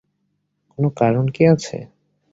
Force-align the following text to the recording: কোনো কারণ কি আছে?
কোনো 0.71 0.89
কারণ 0.99 1.25
কি 1.35 1.43
আছে? 1.53 1.77